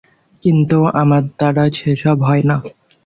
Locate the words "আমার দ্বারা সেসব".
1.01-2.17